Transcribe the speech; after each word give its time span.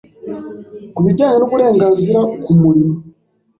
Ku 0.93 0.99
bijyanye 1.05 1.37
n’uburenganzira 1.37 2.19
ku 2.43 2.51
murimo, 2.61 2.97